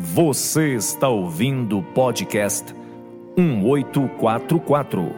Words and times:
Você 0.00 0.76
está 0.76 1.08
ouvindo 1.08 1.80
o 1.80 1.82
podcast 1.82 2.72
1844 3.36 5.12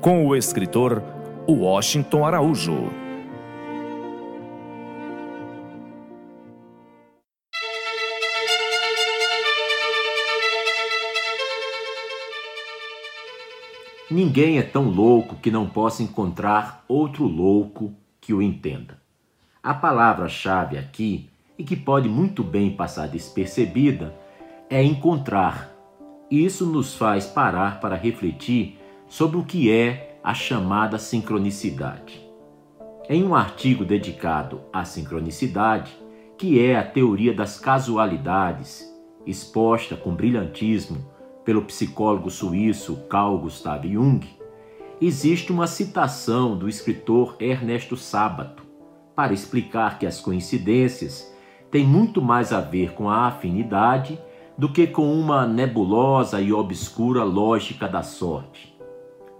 com 0.00 0.26
o 0.26 0.34
escritor 0.34 1.02
Washington 1.46 2.24
Araújo. 2.24 2.88
Ninguém 14.10 14.56
é 14.56 14.62
tão 14.62 14.84
louco 14.88 15.36
que 15.36 15.50
não 15.50 15.68
possa 15.68 16.02
encontrar 16.02 16.86
outro 16.88 17.26
louco 17.26 17.92
que 18.18 18.32
o 18.32 18.40
entenda. 18.40 18.98
A 19.62 19.74
palavra-chave 19.74 20.78
aqui, 20.78 21.28
e 21.58 21.64
que 21.64 21.76
pode 21.76 22.08
muito 22.08 22.42
bem 22.42 22.70
passar 22.74 23.06
despercebida, 23.06 24.21
é 24.72 24.82
encontrar. 24.82 25.70
Isso 26.30 26.64
nos 26.64 26.94
faz 26.94 27.26
parar 27.26 27.78
para 27.78 27.94
refletir 27.94 28.78
sobre 29.06 29.36
o 29.36 29.44
que 29.44 29.70
é 29.70 30.18
a 30.24 30.32
chamada 30.32 30.98
sincronicidade. 30.98 32.26
Em 33.06 33.22
um 33.22 33.34
artigo 33.34 33.84
dedicado 33.84 34.62
à 34.72 34.86
sincronicidade, 34.86 35.94
que 36.38 36.58
é 36.58 36.78
a 36.78 36.82
teoria 36.82 37.34
das 37.34 37.60
casualidades, 37.60 38.90
exposta 39.26 39.94
com 39.94 40.14
brilhantismo 40.14 41.06
pelo 41.44 41.60
psicólogo 41.66 42.30
suíço 42.30 42.96
Carl 43.10 43.36
Gustav 43.36 43.86
Jung, 43.86 44.26
existe 45.02 45.52
uma 45.52 45.66
citação 45.66 46.56
do 46.56 46.66
escritor 46.66 47.36
Ernesto 47.38 47.94
Sábato 47.94 48.62
para 49.14 49.34
explicar 49.34 49.98
que 49.98 50.06
as 50.06 50.18
coincidências 50.18 51.30
têm 51.70 51.86
muito 51.86 52.22
mais 52.22 52.54
a 52.54 52.62
ver 52.62 52.94
com 52.94 53.10
a 53.10 53.26
afinidade 53.26 54.18
do 54.56 54.68
que 54.68 54.86
com 54.86 55.12
uma 55.12 55.46
nebulosa 55.46 56.40
e 56.40 56.52
obscura 56.52 57.24
lógica 57.24 57.88
da 57.88 58.02
sorte. 58.02 58.76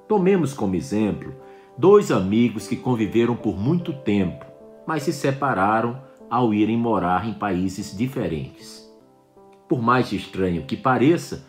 Tomemos 0.09 0.53
como 0.55 0.75
exemplo 0.75 1.35
dois 1.77 2.11
amigos 2.11 2.67
que 2.67 2.77
conviveram 2.77 3.35
por 3.37 3.59
muito 3.59 3.93
tempo, 3.93 4.45
mas 4.87 5.03
se 5.05 5.13
separaram 5.13 6.01
ao 6.31 6.53
irem 6.53 6.77
morar 6.77 7.29
em 7.29 7.35
países 7.35 7.97
diferentes. 7.97 8.91
Por 9.69 9.81
mais 9.81 10.13
estranho 10.13 10.65
que 10.65 10.77
pareça, 10.77 11.47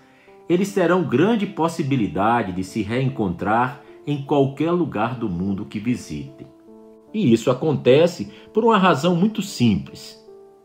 eles 0.48 0.74
terão 0.74 1.04
grande 1.04 1.46
possibilidade 1.46 2.52
de 2.52 2.64
se 2.64 2.82
reencontrar 2.82 3.82
em 4.06 4.24
qualquer 4.24 4.72
lugar 4.72 5.16
do 5.16 5.30
mundo 5.30 5.66
que 5.66 5.80
visitem. 5.80 6.48
E 7.14 7.32
isso 7.32 7.52
acontece 7.52 8.32
por 8.54 8.64
uma 8.64 8.78
razão 8.78 9.16
muito 9.16 9.42
simples. 9.42 10.23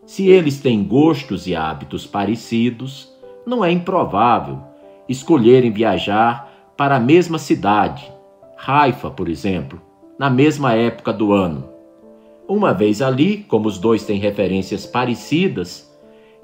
Se 0.09 0.27
eles 0.27 0.59
têm 0.59 0.83
gostos 0.85 1.47
e 1.47 1.55
hábitos 1.55 2.07
parecidos, 2.07 3.13
não 3.47 3.63
é 3.63 3.71
improvável 3.71 4.59
escolherem 5.07 5.71
viajar 5.71 6.51
para 6.79 6.97
a 6.97 6.99
mesma 6.99 7.39
cidade, 7.39 8.11
Haifa, 8.67 9.11
por 9.11 9.29
exemplo, 9.29 9.79
na 10.19 10.31
mesma 10.31 10.73
época 10.73 11.13
do 11.13 11.35
ano. 11.35 11.69
Uma 12.49 12.73
vez 12.73 13.03
ali, 13.03 13.45
como 13.47 13.69
os 13.69 13.77
dois 13.77 14.03
têm 14.07 14.19
referências 14.19 14.87
parecidas, 14.87 15.95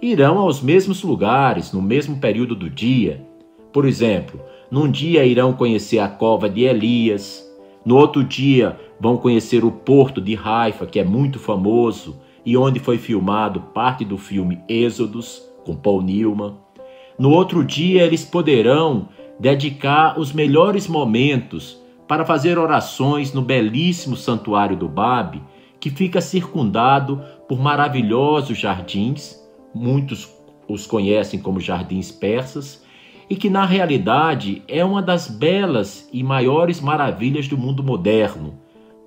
irão 0.00 0.36
aos 0.40 0.60
mesmos 0.60 1.02
lugares 1.02 1.72
no 1.72 1.80
mesmo 1.80 2.18
período 2.18 2.54
do 2.54 2.68
dia. 2.68 3.24
Por 3.72 3.86
exemplo, 3.86 4.42
num 4.70 4.90
dia 4.90 5.24
irão 5.24 5.54
conhecer 5.54 6.00
a 6.00 6.08
cova 6.08 6.50
de 6.50 6.64
Elias, 6.64 7.42
no 7.82 7.96
outro 7.96 8.22
dia 8.22 8.78
vão 9.00 9.16
conhecer 9.16 9.64
o 9.64 9.72
porto 9.72 10.20
de 10.20 10.36
Haifa, 10.36 10.84
que 10.84 11.00
é 11.00 11.04
muito 11.04 11.38
famoso, 11.38 12.22
e 12.44 12.56
onde 12.56 12.78
foi 12.78 12.98
filmado 12.98 13.60
parte 13.72 14.04
do 14.04 14.18
filme 14.18 14.60
Êxodos, 14.68 15.42
com 15.64 15.74
Paul 15.74 16.02
Newman. 16.02 16.54
No 17.18 17.30
outro 17.30 17.64
dia, 17.64 18.02
eles 18.02 18.24
poderão 18.24 19.08
dedicar 19.38 20.18
os 20.18 20.32
melhores 20.32 20.86
momentos 20.86 21.78
para 22.06 22.24
fazer 22.24 22.58
orações 22.58 23.32
no 23.32 23.40
belíssimo 23.40 24.16
santuário 24.16 24.76
do 24.76 24.88
Babe, 24.88 25.42
que 25.80 25.90
fica 25.90 26.20
circundado 26.20 27.22
por 27.48 27.58
maravilhosos 27.58 28.58
jardins, 28.58 29.40
muitos 29.74 30.32
os 30.68 30.86
conhecem 30.86 31.40
como 31.40 31.60
jardins 31.60 32.10
persas, 32.10 32.84
e 33.28 33.36
que 33.36 33.48
na 33.48 33.64
realidade 33.64 34.62
é 34.68 34.84
uma 34.84 35.02
das 35.02 35.28
belas 35.28 36.08
e 36.12 36.22
maiores 36.22 36.80
maravilhas 36.80 37.48
do 37.48 37.56
mundo 37.56 37.82
moderno, 37.82 38.58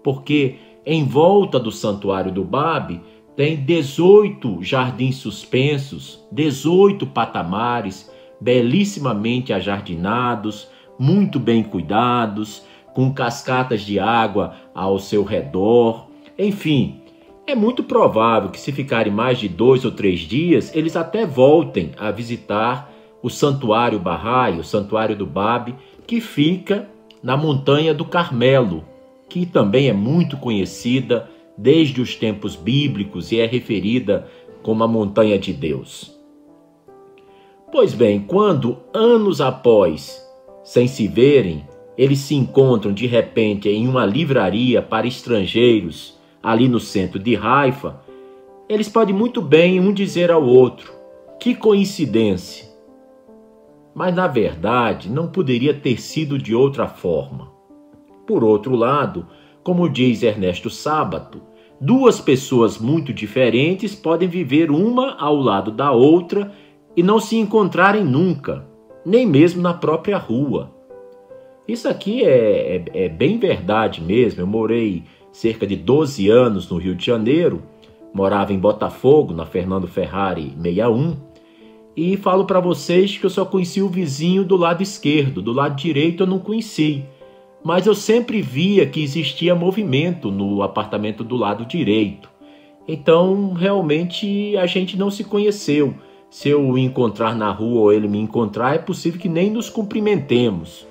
porque 0.03 0.55
em 0.85 1.03
volta 1.03 1.59
do 1.59 1.71
santuário 1.71 2.31
do 2.31 2.43
Babe 2.43 3.01
tem 3.37 3.55
18 3.55 4.63
jardins 4.63 5.17
suspensos, 5.17 6.27
18 6.31 7.05
patamares, 7.05 8.11
belíssimamente 8.41 9.53
ajardinados, 9.53 10.67
muito 10.97 11.39
bem 11.39 11.61
cuidados, 11.61 12.63
com 12.95 13.13
cascatas 13.13 13.81
de 13.81 13.99
água 13.99 14.55
ao 14.73 14.97
seu 14.97 15.23
redor. 15.23 16.07
Enfim, 16.35 16.99
é 17.45 17.53
muito 17.53 17.83
provável 17.83 18.49
que, 18.49 18.59
se 18.59 18.71
ficarem 18.71 19.13
mais 19.13 19.37
de 19.37 19.47
dois 19.47 19.85
ou 19.85 19.91
três 19.91 20.21
dias, 20.21 20.75
eles 20.75 20.95
até 20.95 21.23
voltem 21.23 21.91
a 21.95 22.09
visitar 22.09 22.91
o 23.21 23.29
Santuário 23.29 23.99
Bahá'í, 23.99 24.59
o 24.59 24.63
Santuário 24.63 25.15
do 25.15 25.27
Babe, 25.27 25.75
que 26.07 26.19
fica 26.19 26.89
na 27.21 27.37
Montanha 27.37 27.93
do 27.93 28.03
Carmelo, 28.03 28.83
que 29.29 29.45
também 29.45 29.89
é 29.89 29.93
muito 29.93 30.37
conhecida 30.37 31.29
desde 31.57 32.01
os 32.01 32.15
tempos 32.15 32.55
bíblicos 32.55 33.31
e 33.31 33.39
é 33.39 33.45
referida 33.45 34.27
como 34.61 34.83
a 34.83 34.87
montanha 34.87 35.39
de 35.39 35.53
Deus. 35.53 36.15
Pois 37.71 37.93
bem, 37.93 38.19
quando 38.19 38.77
anos 38.93 39.41
após, 39.41 40.21
sem 40.63 40.87
se 40.87 41.07
verem, 41.07 41.65
eles 41.97 42.19
se 42.19 42.35
encontram 42.35 42.93
de 42.93 43.07
repente 43.07 43.67
em 43.67 43.87
uma 43.87 44.05
livraria 44.05 44.81
para 44.81 45.07
estrangeiros 45.07 46.17
ali 46.41 46.67
no 46.69 46.79
centro 46.79 47.19
de 47.19 47.35
Haifa, 47.35 47.99
eles 48.69 48.87
podem 48.87 49.15
muito 49.15 49.41
bem 49.41 49.79
um 49.79 49.93
dizer 49.93 50.29
ao 50.29 50.43
outro: 50.45 50.93
que 51.39 51.55
coincidência! 51.55 52.67
Mas 53.95 54.13
na 54.13 54.27
verdade 54.27 55.09
não 55.09 55.27
poderia 55.27 55.73
ter 55.73 55.99
sido 55.99 56.37
de 56.37 56.53
outra 56.53 56.87
forma. 56.87 57.51
Por 58.27 58.43
outro 58.43 58.75
lado, 58.75 59.25
como 59.67 59.89
diz 59.89 60.23
Ernesto 60.23 60.69
Sábato, 60.69 61.41
duas 61.81 62.21
pessoas 62.21 62.77
muito 62.77 63.11
diferentes 63.11 63.93
podem 63.93 64.25
viver 64.25 64.71
uma 64.71 65.17
ao 65.19 65.35
lado 65.35 65.71
da 65.71 65.91
outra 65.91 66.53
e 66.95 67.03
não 67.03 67.19
se 67.19 67.35
encontrarem 67.35 68.01
nunca, 68.01 68.65
nem 69.05 69.25
mesmo 69.25 69.61
na 69.61 69.73
própria 69.73 70.17
rua. 70.17 70.71
Isso 71.67 71.85
aqui 71.89 72.23
é, 72.23 72.77
é, 72.77 72.85
é, 72.93 73.09
bem 73.09 73.37
verdade 73.37 74.01
mesmo. 74.01 74.39
Eu 74.39 74.47
morei 74.47 75.03
cerca 75.33 75.67
de 75.67 75.75
12 75.75 76.29
anos 76.29 76.71
no 76.71 76.77
Rio 76.77 76.95
de 76.95 77.05
Janeiro, 77.05 77.61
morava 78.13 78.53
em 78.53 78.59
Botafogo, 78.59 79.33
na 79.33 79.45
Fernando 79.45 79.85
Ferrari 79.85 80.53
61, 80.61 81.13
e 81.93 82.15
falo 82.15 82.45
para 82.45 82.61
vocês 82.61 83.17
que 83.17 83.25
eu 83.25 83.29
só 83.29 83.43
conheci 83.43 83.81
o 83.81 83.89
vizinho 83.89 84.45
do 84.45 84.55
lado 84.55 84.81
esquerdo, 84.81 85.41
do 85.41 85.51
lado 85.51 85.75
direito 85.75 86.23
eu 86.23 86.27
não 86.27 86.39
conheci 86.39 87.03
mas 87.67 87.85
eu 87.85 87.93
sempre 87.93 88.41
via 88.41 88.85
que 88.85 89.03
existia 89.03 89.53
movimento 89.53 90.31
no 90.31 90.63
apartamento 90.63 91.21
do 91.21 91.35
lado 91.35 91.65
direito. 91.65 92.29
Então, 92.87 93.51
realmente, 93.51 94.55
a 94.55 94.65
gente 94.65 94.97
não 94.97 95.11
se 95.11 95.25
conheceu. 95.25 95.93
Se 96.29 96.47
eu 96.47 96.65
o 96.65 96.77
encontrar 96.77 97.35
na 97.35 97.51
rua 97.51 97.81
ou 97.81 97.91
ele 97.91 98.07
me 98.07 98.19
encontrar, 98.19 98.75
é 98.75 98.77
possível 98.77 99.19
que 99.19 99.27
nem 99.27 99.51
nos 99.51 99.69
cumprimentemos. 99.69 100.87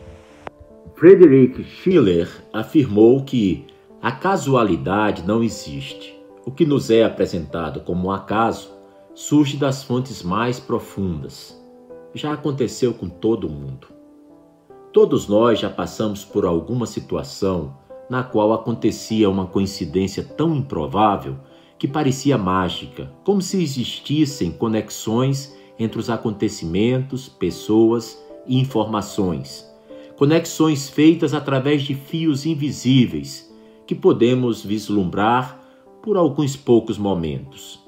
Friedrich 0.97 1.65
Schiller 1.65 2.29
afirmou 2.53 3.25
que 3.25 3.65
a 4.03 4.13
casualidade 4.13 5.27
não 5.27 5.43
existe. 5.43 6.15
O 6.45 6.51
que 6.51 6.67
nos 6.67 6.91
é 6.91 7.05
apresentado 7.05 7.81
como 7.81 8.09
um 8.09 8.11
acaso 8.11 8.71
surge 9.15 9.57
das 9.57 9.83
fontes 9.83 10.23
mais 10.23 10.61
profundas. 10.61 11.59
Já 12.13 12.35
aconteceu 12.35 12.93
com 12.93 13.09
todo 13.09 13.49
mundo. 13.49 13.96
Todos 14.97 15.29
nós 15.29 15.59
já 15.59 15.69
passamos 15.69 16.25
por 16.25 16.47
alguma 16.47 16.87
situação 16.87 17.77
na 18.09 18.23
qual 18.23 18.55
acontecia 18.55 19.29
uma 19.29 19.45
coincidência 19.45 20.25
tão 20.25 20.57
improvável 20.57 21.37
que 21.79 21.87
parecia 21.87 22.39
mágica, 22.39 23.13
como 23.23 23.43
se 23.43 23.63
existissem 23.63 24.51
conexões 24.51 25.55
entre 25.79 25.99
os 26.01 26.09
acontecimentos, 26.09 27.29
pessoas 27.29 28.19
e 28.47 28.59
informações. 28.59 29.71
Conexões 30.17 30.89
feitas 30.89 31.35
através 31.35 31.83
de 31.83 31.95
fios 31.95 32.47
invisíveis 32.47 33.55
que 33.87 33.95
podemos 33.95 34.65
vislumbrar 34.65 35.61
por 36.03 36.17
alguns 36.17 36.57
poucos 36.57 36.97
momentos. 36.97 37.85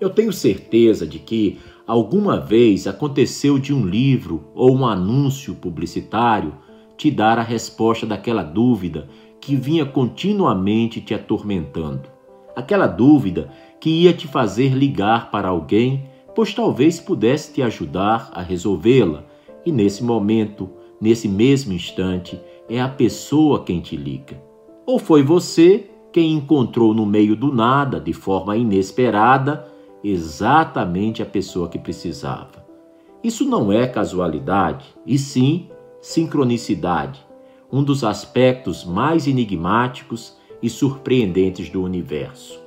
Eu 0.00 0.10
tenho 0.10 0.32
certeza 0.32 1.06
de 1.06 1.20
que 1.20 1.60
alguma 1.88 2.38
vez 2.38 2.86
aconteceu 2.86 3.58
de 3.58 3.74
um 3.74 3.84
livro 3.84 4.44
ou 4.54 4.76
um 4.76 4.86
anúncio 4.86 5.54
publicitário 5.56 6.52
te 6.96 7.10
dar 7.10 7.38
a 7.38 7.42
resposta 7.42 8.06
daquela 8.06 8.44
dúvida 8.44 9.08
que 9.40 9.56
vinha 9.56 9.84
continuamente 9.84 11.00
te 11.00 11.14
atormentando. 11.14 12.08
Aquela 12.54 12.86
dúvida 12.86 13.50
que 13.80 13.88
ia 13.88 14.12
te 14.12 14.28
fazer 14.28 14.74
ligar 14.74 15.30
para 15.30 15.48
alguém 15.48 16.08
pois 16.38 16.54
talvez 16.54 17.00
pudesse 17.00 17.52
te 17.52 17.62
ajudar 17.62 18.30
a 18.32 18.40
resolvê-la, 18.40 19.24
e 19.66 19.72
nesse 19.72 20.04
momento, 20.04 20.70
nesse 21.00 21.26
mesmo 21.26 21.72
instante, 21.72 22.40
é 22.68 22.80
a 22.80 22.88
pessoa 22.88 23.64
quem 23.64 23.80
te 23.80 23.96
liga. 23.96 24.40
Ou 24.86 25.00
foi 25.00 25.24
você 25.24 25.90
quem 26.12 26.34
encontrou 26.34 26.94
no 26.94 27.04
meio 27.04 27.34
do 27.34 27.52
nada, 27.52 27.98
de 27.98 28.12
forma 28.12 28.56
inesperada, 28.56 29.66
exatamente 30.02 31.22
a 31.22 31.26
pessoa 31.26 31.68
que 31.68 31.78
precisava. 31.78 32.66
Isso 33.22 33.44
não 33.44 33.72
é 33.72 33.86
casualidade, 33.86 34.86
e 35.06 35.18
sim 35.18 35.68
sincronicidade, 36.00 37.26
um 37.70 37.82
dos 37.82 38.04
aspectos 38.04 38.84
mais 38.84 39.26
enigmáticos 39.26 40.36
e 40.62 40.70
surpreendentes 40.70 41.68
do 41.68 41.82
universo. 41.82 42.60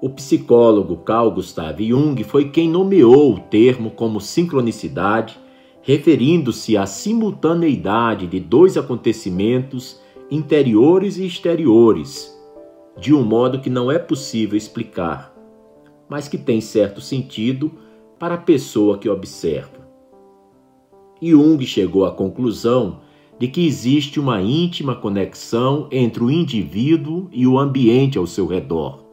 O 0.00 0.10
psicólogo 0.10 0.98
Carl 0.98 1.30
Gustav 1.30 1.82
Jung 1.82 2.22
foi 2.24 2.50
quem 2.50 2.68
nomeou 2.68 3.34
o 3.34 3.40
termo 3.40 3.90
como 3.90 4.20
sincronicidade, 4.20 5.38
referindo-se 5.80 6.76
à 6.76 6.84
simultaneidade 6.84 8.26
de 8.26 8.38
dois 8.38 8.76
acontecimentos 8.76 9.98
interiores 10.30 11.16
e 11.16 11.26
exteriores, 11.26 12.33
de 12.98 13.14
um 13.14 13.22
modo 13.22 13.60
que 13.60 13.70
não 13.70 13.90
é 13.90 13.98
possível 13.98 14.56
explicar, 14.56 15.34
mas 16.08 16.28
que 16.28 16.38
tem 16.38 16.60
certo 16.60 17.00
sentido 17.00 17.72
para 18.18 18.34
a 18.34 18.38
pessoa 18.38 18.98
que 18.98 19.08
observa. 19.08 19.84
Jung 21.20 21.64
chegou 21.64 22.04
à 22.04 22.12
conclusão 22.12 23.00
de 23.38 23.48
que 23.48 23.66
existe 23.66 24.20
uma 24.20 24.40
íntima 24.40 24.94
conexão 24.94 25.88
entre 25.90 26.22
o 26.22 26.30
indivíduo 26.30 27.28
e 27.32 27.46
o 27.46 27.58
ambiente 27.58 28.16
ao 28.16 28.26
seu 28.26 28.46
redor 28.46 29.04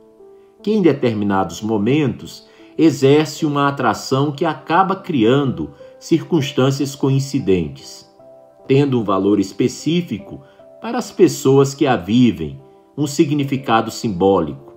que 0.62 0.72
em 0.72 0.82
determinados 0.82 1.62
momentos 1.62 2.46
exerce 2.78 3.46
uma 3.46 3.68
atração 3.68 4.32
que 4.32 4.46
acaba 4.46 4.96
criando 4.96 5.72
circunstâncias 6.00 6.96
coincidentes, 6.96 8.10
tendo 8.68 9.00
um 9.00 9.04
valor 9.04 9.40
específico 9.40 10.42
para 10.82 10.98
as 10.98 11.12
pessoas 11.12 11.74
que 11.74 11.86
a 11.86 11.96
vivem, 11.96 12.60
um 12.98 13.08
significado 13.08 13.90
simbólico. 13.92 14.74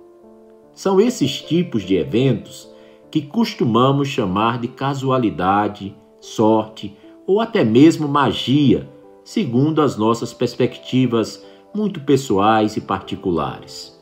São 0.73 0.99
esses 0.99 1.41
tipos 1.41 1.83
de 1.83 1.95
eventos 1.95 2.69
que 3.09 3.21
costumamos 3.21 4.07
chamar 4.07 4.59
de 4.59 4.67
casualidade, 4.67 5.95
sorte 6.19 6.95
ou 7.25 7.39
até 7.39 7.63
mesmo 7.63 8.07
magia, 8.07 8.89
segundo 9.23 9.81
as 9.81 9.97
nossas 9.97 10.33
perspectivas 10.33 11.45
muito 11.73 12.01
pessoais 12.01 12.77
e 12.77 12.81
particulares. 12.81 13.95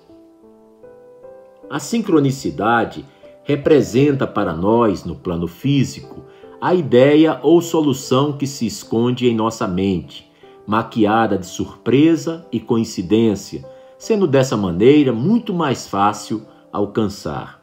A 1.69 1.79
sincronicidade 1.79 3.05
representa 3.43 4.27
para 4.27 4.53
nós, 4.53 5.03
no 5.03 5.15
plano 5.15 5.47
físico, 5.47 6.23
a 6.61 6.73
ideia 6.73 7.39
ou 7.43 7.61
solução 7.61 8.37
que 8.37 8.47
se 8.47 8.65
esconde 8.65 9.27
em 9.27 9.35
nossa 9.35 9.67
mente, 9.67 10.31
maquiada 10.65 11.37
de 11.37 11.45
surpresa 11.45 12.47
e 12.51 12.59
coincidência, 12.59 13.65
sendo 14.03 14.27
dessa 14.27 14.57
maneira 14.57 15.13
muito 15.13 15.53
mais 15.53 15.87
fácil 15.87 16.41
alcançar. 16.73 17.61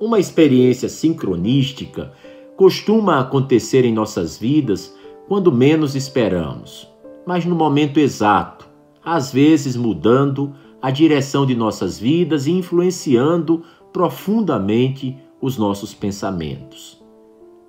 Uma 0.00 0.18
experiência 0.18 0.88
sincronística 0.88 2.14
costuma 2.56 3.20
acontecer 3.20 3.84
em 3.84 3.92
nossas 3.92 4.38
vidas 4.38 4.96
quando 5.28 5.52
menos 5.52 5.94
esperamos, 5.94 6.88
mas 7.26 7.44
no 7.44 7.54
momento 7.54 8.00
exato, 8.00 8.66
às 9.04 9.30
vezes 9.30 9.76
mudando 9.76 10.54
a 10.80 10.90
direção 10.90 11.44
de 11.44 11.54
nossas 11.54 11.98
vidas 11.98 12.46
e 12.46 12.50
influenciando 12.50 13.62
profundamente 13.92 15.14
os 15.42 15.58
nossos 15.58 15.92
pensamentos. 15.92 17.04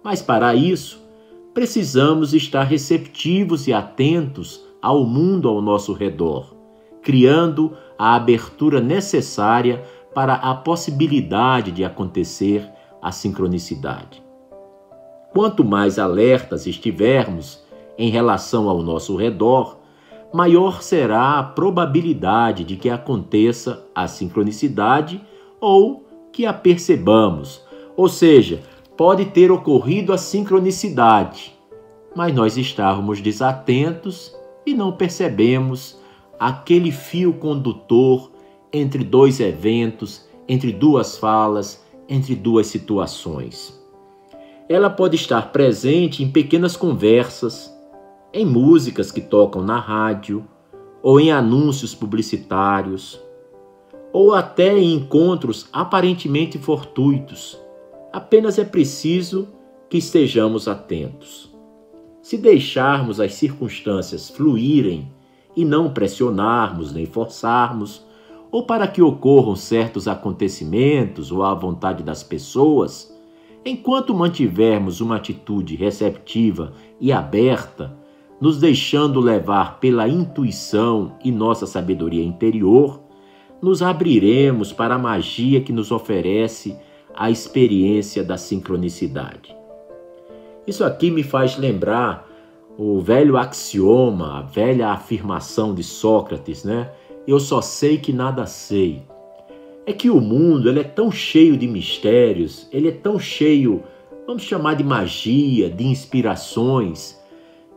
Mas 0.01 0.22
para 0.22 0.56
isso, 0.56 1.01
precisamos 1.54 2.33
estar 2.33 2.63
receptivos 2.63 3.68
e 3.68 3.74
atentos 3.74 4.63
ao 4.81 5.06
mundo 5.06 5.50
ao 5.50 5.62
nosso 5.62 5.92
redor, 5.92 6.55
criando 7.06 7.78
a 8.00 8.16
abertura 8.16 8.81
necessária 8.81 9.84
para 10.13 10.34
a 10.34 10.56
possibilidade 10.56 11.72
de 11.72 11.86
acontecer 11.86 12.68
a 13.00 13.12
sincronicidade. 13.12 14.24
Quanto 15.31 15.63
mais 15.63 16.00
alertas 16.00 16.66
estivermos 16.66 17.63
em 17.96 18.10
relação 18.10 18.68
ao 18.68 18.81
nosso 18.81 19.16
redor, 19.16 19.78
maior 20.34 20.81
será 20.81 21.38
a 21.38 21.44
probabilidade 21.44 22.63
de 22.63 22.75
que 22.75 22.90
aconteça 22.90 23.86
a 23.94 24.08
sincronicidade 24.08 25.22
ou 25.62 26.08
que 26.31 26.44
a 26.44 26.54
percebamos. 26.54 27.62
Ou 27.96 28.10
seja, 28.10 28.63
pode 28.98 29.25
ter 29.25 29.51
ocorrido 29.51 30.12
a 30.12 30.18
sincronicidade, 30.18 31.54
mas 32.16 32.34
nós 32.34 32.58
estávamos 32.58 33.22
desatentos 33.22 34.36
e 34.66 34.74
não 34.74 34.92
percebemos 34.92 36.04
aquele 36.40 36.92
fio 36.92 37.34
condutor 37.34 38.32
entre 38.72 39.04
dois 39.04 39.40
eventos, 39.40 40.26
entre 40.48 40.72
duas 40.72 41.18
falas, 41.18 41.84
entre 42.08 42.36
duas 42.36 42.68
situações. 42.68 43.82
Ela 44.68 44.90
pode 44.90 45.16
estar 45.16 45.52
presente 45.52 46.24
em 46.24 46.30
pequenas 46.30 46.76
conversas, 46.76 47.74
em 48.34 48.46
músicas 48.46 49.12
que 49.12 49.22
tocam 49.22 49.62
na 49.62 49.80
rádio, 49.80 50.46
ou 51.02 51.20
em 51.20 51.32
anúncios 51.32 51.94
publicitários, 51.94 53.22
ou 54.12 54.34
até 54.34 54.78
em 54.78 54.94
encontros 54.94 55.68
aparentemente 55.72 56.58
fortuitos. 56.58 57.60
Apenas 58.12 58.58
é 58.58 58.66
preciso 58.66 59.48
que 59.90 59.98
estejamos 59.98 60.68
atentos. 60.68 61.54
Se 62.22 62.38
deixarmos 62.38 63.20
as 63.20 63.36
circunstâncias 63.36 64.30
fluírem 64.30 65.12
e 65.56 65.63
não 65.63 65.92
pressionarmos 65.92 66.92
nem 66.92 67.06
forçarmos, 67.06 68.06
ou 68.52 68.66
para 68.66 68.88
que 68.88 69.02
ocorram 69.02 69.56
certos 69.56 70.07
acontecimentos 70.07 71.31
ou 71.31 71.44
à 71.44 71.54
vontade 71.54 72.04
das 72.04 72.24
pessoas, 72.24 73.13
enquanto 73.66 74.13
mantivermos 74.13 75.02
uma 75.02 75.16
atitude 75.16 75.75
receptiva 75.75 76.74
e 77.00 77.12
aberta, 77.12 77.98
nos 78.40 78.60
deixando 78.60 79.19
levar 79.19 79.80
pela 79.80 80.07
intuição 80.07 81.13
e 81.24 81.31
nossa 81.31 81.66
sabedoria 81.66 82.24
interior, 82.24 83.01
nos 83.62 83.81
abriremos 83.81 84.72
para 84.72 84.96
a 84.96 85.00
magia 85.00 85.62
que 85.62 85.74
nos 85.74 85.92
oferece 85.92 86.78
a 87.16 87.31
experiência 87.31 88.24
da 88.24 88.38
sincronicidade. 88.38 89.56
Isso 90.68 90.84
aqui 90.84 91.10
me 91.10 91.24
faz 91.24 91.58
lembrar 91.58 92.25
o 92.77 93.00
velho 93.00 93.38
axioma, 93.38 94.39
a 94.39 94.41
velha 94.41 94.89
afirmação 94.89 95.74
de 95.74 95.84
Sócrates, 95.84 96.63
né? 96.63 96.91
Eu 97.27 97.39
só 97.39 97.62
sei 97.62 97.98
que 97.98 98.12
nada 98.12 98.46
sei. 98.46 99.01
É 99.86 99.94
que 99.94 100.10
o 100.10 100.20
mundo 100.20 100.70
ele 100.70 100.79
é 100.79 100.84
tão 100.84 101.12
cheio 101.12 101.58
de 101.58 101.67
mistérios, 101.67 102.67
ele 102.72 102.89
é 102.89 102.91
tão 102.91 103.20
cheio, 103.20 103.84
vamos 104.27 104.44
chamar 104.44 104.75
de 104.75 104.84
magia, 104.84 105.70
de 105.70 105.86
inspirações, 105.86 107.20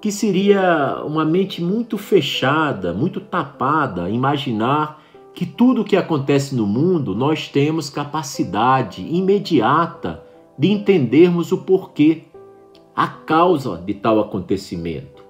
que 0.01 0.11
seria 0.11 1.03
uma 1.05 1.25
mente 1.25 1.63
muito 1.63 1.99
fechada, 1.99 2.93
muito 2.93 3.21
tapada, 3.21 4.09
imaginar 4.09 5.03
que 5.35 5.47
tudo 5.47 5.83
o 5.83 5.85
que 5.85 5.97
acontece 5.97 6.55
no 6.55 6.67
mundo 6.67 7.15
nós 7.15 7.49
temos 7.49 7.89
capacidade 7.91 9.03
imediata 9.03 10.23
de 10.59 10.73
entendermos 10.73 11.53
o 11.53 11.59
porquê, 11.59 12.25
a 12.99 13.07
causa 13.07 13.77
de 13.77 13.95
tal 13.95 14.19
acontecimento. 14.19 15.25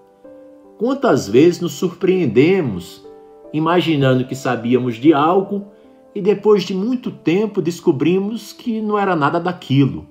Quantas 0.79 1.29
vezes 1.29 1.61
nos 1.61 1.75
surpreendemos 1.75 3.05
imaginando 3.53 4.25
que 4.25 4.35
sabíamos 4.35 4.97
de 4.97 5.13
algo 5.13 5.67
e 6.15 6.23
depois 6.23 6.63
de 6.63 6.73
muito 6.73 7.11
tempo 7.11 7.61
descobrimos 7.61 8.55
que 8.55 8.81
não 8.81 8.99
era 8.99 9.15
nada 9.15 9.39
daquilo, 9.39 10.07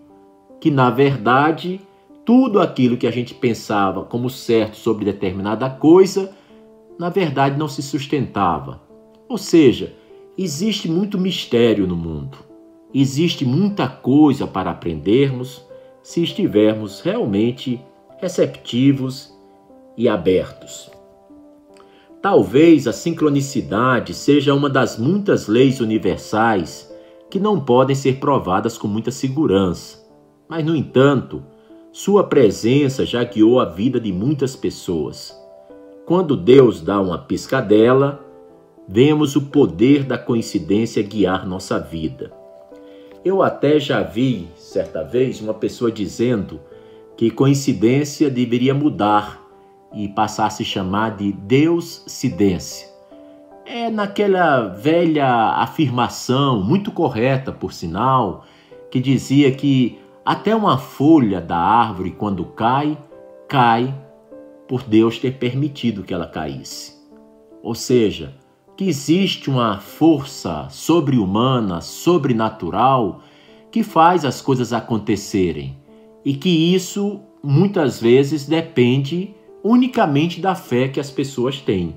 que 0.62 0.70
na 0.70 0.92
verdade 0.92 1.82
tudo 2.24 2.62
aquilo 2.62 2.96
que 2.96 3.08
a 3.08 3.12
gente 3.12 3.34
pensava 3.34 4.04
como 4.04 4.30
certo 4.30 4.78
sobre 4.78 5.04
determinada 5.04 5.68
coisa, 5.68 6.32
na 7.00 7.10
verdade 7.10 7.58
não 7.58 7.68
se 7.68 7.82
sustentava. 7.82 8.84
Ou 9.28 9.40
seja, 9.40 9.96
existe 10.38 10.88
muito 10.88 11.18
mistério 11.18 11.88
no 11.88 11.96
mundo. 11.96 12.38
Existe 12.94 13.44
muita 13.48 13.88
coisa 13.88 14.46
para 14.46 14.70
aprendermos 14.70 15.67
se 16.08 16.24
estivermos 16.24 17.02
realmente 17.02 17.82
receptivos 18.18 19.30
e 19.98 20.08
abertos. 20.08 20.90
Talvez 22.22 22.88
a 22.88 22.94
sincronicidade 22.94 24.14
seja 24.14 24.54
uma 24.54 24.70
das 24.70 24.98
muitas 24.98 25.50
leis 25.50 25.82
universais 25.82 26.90
que 27.30 27.42
não 27.42 27.60
podem 27.60 27.94
ser 27.94 28.22
provadas 28.22 28.78
com 28.78 28.88
muita 28.88 29.12
segurança, 29.12 30.02
mas, 30.48 30.66
no 30.66 30.78
entanto, 30.78 31.44
sua 31.92 32.24
presença 32.24 33.06
já 33.06 33.22
guiou 33.26 33.60
a 33.60 33.66
vida 33.66 34.00
de 34.00 34.14
muitas 34.14 34.56
pessoas. 34.56 35.38
Quando 36.06 36.38
Deus 36.38 36.80
dá 36.80 37.02
uma 37.02 37.18
piscadela, 37.18 38.26
vemos 38.88 39.36
o 39.36 39.42
poder 39.42 40.06
da 40.06 40.18
coincidência 40.18 41.04
guiar 41.04 41.46
nossa 41.46 41.78
vida. 41.78 42.37
Eu 43.24 43.42
até 43.42 43.80
já 43.80 44.02
vi, 44.02 44.48
certa 44.56 45.04
vez, 45.04 45.42
uma 45.42 45.54
pessoa 45.54 45.92
dizendo 45.92 46.60
que 47.16 47.32
coincidência 47.32 48.30
deveria 48.30 48.74
mudar 48.74 49.42
e 49.94 50.08
passar 50.10 50.48
a 50.48 50.50
se 50.50 50.64
chamar 50.64 51.18
de 51.18 51.32
Deus-cidência. 51.32 52.88
É 53.66 53.90
naquela 53.90 54.68
velha 54.68 55.28
afirmação, 55.56 56.64
muito 56.64 56.92
correta 56.92 57.52
por 57.52 57.74
sinal, 57.74 58.46
que 58.90 59.00
dizia 59.00 59.52
que 59.52 60.00
até 60.24 60.56
uma 60.56 60.78
folha 60.78 61.42
da 61.42 61.58
árvore, 61.58 62.12
quando 62.12 62.46
cai, 62.46 62.98
cai 63.48 63.94
por 64.68 64.84
Deus 64.84 65.18
ter 65.18 65.34
permitido 65.34 66.04
que 66.04 66.14
ela 66.14 66.28
caísse. 66.28 66.94
Ou 67.64 67.74
seja, 67.74 68.34
que 68.78 68.88
existe 68.88 69.50
uma 69.50 69.80
força 69.80 70.68
sobre-humana, 70.70 71.82
sobrenatural, 71.82 73.22
que 73.72 73.82
faz 73.82 74.24
as 74.24 74.40
coisas 74.40 74.72
acontecerem 74.72 75.76
e 76.24 76.36
que 76.36 76.76
isso 76.76 77.22
muitas 77.44 78.00
vezes 78.00 78.46
depende 78.46 79.34
unicamente 79.64 80.40
da 80.40 80.54
fé 80.54 80.88
que 80.88 81.00
as 81.00 81.10
pessoas 81.10 81.60
têm. 81.60 81.96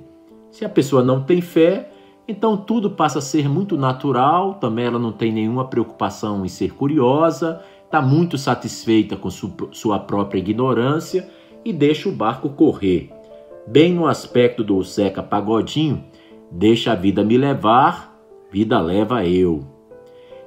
Se 0.50 0.64
a 0.64 0.68
pessoa 0.70 1.04
não 1.04 1.22
tem 1.22 1.42
fé, 1.42 1.90
então 2.26 2.56
tudo 2.56 2.90
passa 2.90 3.18
a 3.18 3.22
ser 3.22 3.46
muito 3.46 3.76
natural, 3.76 4.54
também 4.54 4.86
ela 4.86 4.98
não 4.98 5.12
tem 5.12 5.30
nenhuma 5.30 5.66
preocupação 5.66 6.44
em 6.44 6.48
ser 6.48 6.72
curiosa, 6.74 7.60
está 7.84 8.00
muito 8.00 8.38
satisfeita 8.38 9.16
com 9.16 9.28
sua 9.28 9.98
própria 9.98 10.38
ignorância 10.38 11.28
e 11.62 11.72
deixa 11.72 12.08
o 12.08 12.12
barco 12.12 12.48
correr. 12.48 13.10
Bem 13.66 13.92
no 13.92 14.06
aspecto 14.06 14.64
do 14.64 14.82
Zeca 14.82 15.22
Pagodinho, 15.22 16.04
deixa 16.50 16.92
a 16.92 16.94
vida 16.94 17.22
me 17.22 17.38
levar, 17.38 18.18
vida 18.50 18.80
leva 18.80 19.24
eu. 19.24 19.64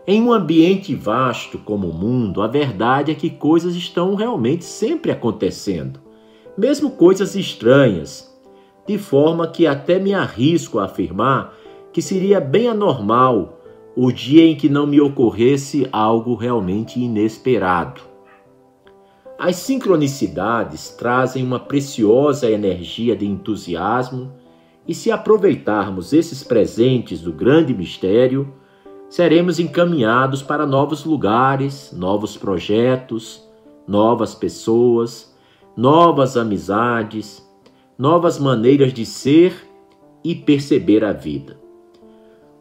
Em 0.06 0.22
um 0.22 0.34
ambiente 0.34 0.94
vasto 0.94 1.58
como 1.58 1.88
o 1.88 1.94
mundo, 1.94 2.42
a 2.42 2.48
verdade 2.48 3.12
é 3.12 3.16
que 3.16 3.30
coisas 3.30 3.76
estão 3.76 4.16
realmente 4.16 4.66
sempre 4.66 5.12
acontecendo, 5.12 6.00
mesmo 6.58 6.92
coisas 6.92 7.36
estranhas, 7.36 8.30
de 8.86 8.98
forma 8.98 9.48
que 9.48 9.66
até 9.66 10.00
me 10.00 10.14
arrisco 10.14 10.80
a 10.80 10.86
afirmar 10.86 11.54
que 11.94 12.02
seria 12.02 12.42
bem 12.42 12.68
anormal 12.68 13.60
o 13.96 14.12
dia 14.12 14.44
em 14.44 14.56
que 14.56 14.68
não 14.68 14.88
me 14.88 15.00
ocorresse 15.00 15.88
algo 15.92 16.36
realmente 16.36 17.00
inesperado. 17.00 18.02
As 19.38 19.58
sincronicidades 19.58 20.90
trazem 20.90 21.44
uma 21.44 21.60
preciosa 21.60 22.50
energia 22.50 23.16
de 23.16 23.26
entusiasmo, 23.26 24.34
e 24.88 24.94
se 24.94 25.12
aproveitarmos 25.12 26.14
esses 26.14 26.44
presentes 26.44 27.22
do 27.22 27.32
grande 27.32 27.74
mistério, 27.74 28.54
seremos 29.10 29.60
encaminhados 29.60 30.42
para 30.42 30.66
novos 30.66 31.06
lugares, 31.06 31.94
novos 31.96 32.36
projetos, 32.36 33.48
novas 33.88 34.36
pessoas, 34.36 35.34
novas 35.76 36.36
amizades, 36.36 37.48
novas 37.98 38.40
maneiras 38.40 38.94
de 38.94 39.06
ser 39.06 39.56
e 40.24 40.36
perceber 40.36 41.04
a 41.04 41.14
vida. 41.14 41.60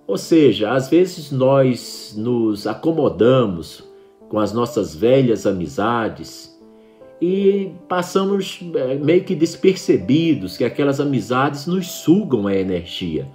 Ou 0.07 0.17
seja, 0.17 0.73
às 0.73 0.89
vezes 0.89 1.31
nós 1.31 2.15
nos 2.17 2.67
acomodamos 2.67 3.83
com 4.29 4.39
as 4.39 4.53
nossas 4.53 4.95
velhas 4.95 5.47
amizades 5.47 6.52
e 7.23 7.73
passamos 7.89 8.61
eh, 8.75 8.97
meio 8.97 9.23
que 9.23 9.35
despercebidos 9.35 10.57
que 10.57 10.65
aquelas 10.65 11.01
amizades 11.01 11.67
nos 11.67 11.87
sugam 11.87 12.47
a 12.47 12.55
energia 12.55 13.29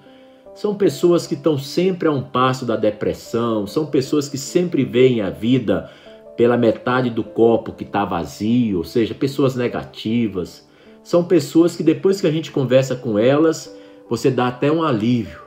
são 0.57 0.73
pessoas 0.73 1.27
que 1.27 1.35
estão 1.35 1.55
sempre 1.55 2.07
a 2.07 2.11
um 2.11 2.23
passo 2.23 2.65
da 2.65 2.75
depressão, 2.75 3.67
são 3.67 3.85
pessoas 3.85 4.27
que 4.27 4.39
sempre 4.39 4.83
veem 4.83 5.21
a 5.21 5.29
vida 5.29 5.87
pela 6.35 6.57
metade 6.57 7.11
do 7.11 7.23
copo 7.23 7.73
que 7.73 7.83
está 7.83 8.03
vazio, 8.03 8.79
ou 8.79 8.83
seja, 8.83 9.13
pessoas 9.13 9.55
negativas. 9.55 10.67
São 11.03 11.23
pessoas 11.23 11.75
que 11.75 11.83
depois 11.83 12.19
que 12.19 12.25
a 12.25 12.31
gente 12.31 12.49
conversa 12.49 12.95
com 12.95 13.19
elas, 13.19 13.71
você 14.09 14.31
dá 14.31 14.47
até 14.47 14.71
um 14.71 14.81
alívio. 14.81 15.41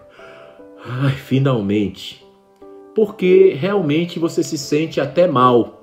Ai, 0.85 1.14
finalmente. 1.14 2.25
Porque 2.94 3.52
realmente 3.59 4.16
você 4.16 4.44
se 4.44 4.56
sente 4.56 5.00
até 5.00 5.26
mal. 5.26 5.79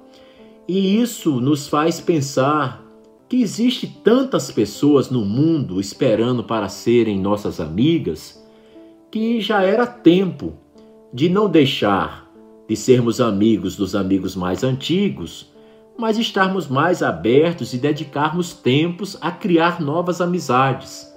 E 0.68 1.00
isso 1.00 1.40
nos 1.40 1.68
faz 1.68 2.00
pensar 2.02 2.84
que 3.30 3.42
existe 3.42 3.88
tantas 3.88 4.52
pessoas 4.52 5.10
no 5.10 5.24
mundo 5.24 5.80
esperando 5.80 6.44
para 6.44 6.70
serem 6.70 7.20
nossas 7.20 7.60
amigas 7.60 8.44
que 9.10 9.40
já 9.40 9.62
era 9.64 9.88
tempo 9.88 10.54
de 11.14 11.30
não 11.30 11.50
deixar 11.50 12.28
de 12.68 12.76
sermos 12.76 13.22
amigos 13.22 13.76
dos 13.78 13.96
amigos 13.96 14.36
mais 14.36 14.64
antigos, 14.64 15.50
mas 15.98 16.18
estarmos 16.18 16.68
mais 16.68 17.02
abertos 17.02 17.74
e 17.74 17.78
dedicarmos 17.78 18.54
tempos 18.54 19.18
a 19.22 19.32
criar 19.32 19.82
novas 19.82 20.20
amizades. 20.20 21.08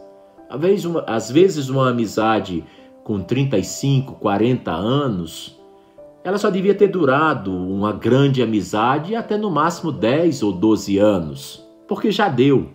Às 1.07 1.31
vezes, 1.31 1.69
uma 1.69 1.91
amizade 1.91 2.65
com 3.05 3.21
35, 3.21 4.15
40 4.15 4.71
anos, 4.71 5.60
ela 6.23 6.37
só 6.37 6.51
devia 6.51 6.75
ter 6.75 6.89
durado 6.89 7.51
uma 7.51 7.93
grande 7.93 8.43
amizade 8.43 9.15
até 9.15 9.39
no 9.39 9.51
máximo 9.51 9.91
10 9.91 10.43
ou 10.43 10.53
12 10.53 10.99
anos, 10.99 11.67
porque 11.89 12.11
já 12.11 12.29
deu. 12.29 12.69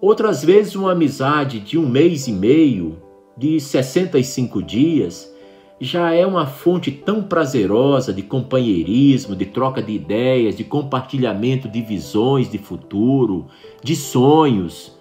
Outras 0.00 0.44
vezes, 0.44 0.74
uma 0.74 0.92
amizade 0.92 1.60
de 1.60 1.78
um 1.78 1.88
mês 1.88 2.28
e 2.28 2.32
meio 2.32 2.98
de 3.36 3.58
65 3.58 4.62
dias 4.62 5.32
já 5.80 6.12
é 6.12 6.26
uma 6.26 6.46
fonte 6.46 6.90
tão 6.90 7.22
prazerosa 7.22 8.12
de 8.12 8.22
companheirismo, 8.22 9.34
de 9.34 9.46
troca 9.46 9.82
de 9.82 9.92
ideias, 9.92 10.56
de 10.56 10.64
compartilhamento 10.64 11.68
de 11.68 11.80
visões 11.80 12.50
de 12.50 12.58
futuro, 12.58 13.46
de 13.82 13.96
sonhos. 13.96 14.92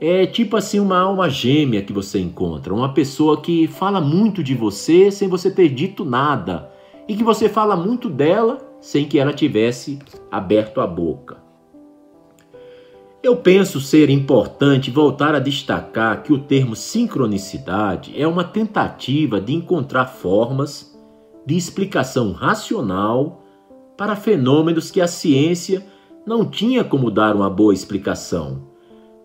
É 0.00 0.26
tipo 0.26 0.56
assim 0.56 0.78
uma 0.78 0.98
alma 0.98 1.28
gêmea 1.28 1.82
que 1.82 1.92
você 1.92 2.20
encontra, 2.20 2.72
uma 2.72 2.94
pessoa 2.94 3.40
que 3.40 3.66
fala 3.66 4.00
muito 4.00 4.42
de 4.42 4.54
você 4.54 5.10
sem 5.10 5.28
você 5.28 5.50
ter 5.50 5.68
dito 5.68 6.04
nada 6.04 6.73
e 7.08 7.14
que 7.14 7.24
você 7.24 7.48
fala 7.48 7.76
muito 7.76 8.08
dela 8.08 8.58
sem 8.80 9.06
que 9.06 9.18
ela 9.18 9.32
tivesse 9.32 9.98
aberto 10.30 10.80
a 10.80 10.86
boca. 10.86 11.42
Eu 13.22 13.36
penso 13.36 13.80
ser 13.80 14.10
importante 14.10 14.90
voltar 14.90 15.34
a 15.34 15.38
destacar 15.38 16.22
que 16.22 16.32
o 16.32 16.38
termo 16.38 16.76
sincronicidade 16.76 18.12
é 18.20 18.28
uma 18.28 18.44
tentativa 18.44 19.40
de 19.40 19.54
encontrar 19.54 20.06
formas 20.06 20.94
de 21.46 21.56
explicação 21.56 22.32
racional 22.32 23.42
para 23.96 24.14
fenômenos 24.14 24.90
que 24.90 25.00
a 25.00 25.06
ciência 25.06 25.86
não 26.26 26.44
tinha 26.44 26.84
como 26.84 27.10
dar 27.10 27.34
uma 27.34 27.48
boa 27.48 27.72
explicação. 27.72 28.68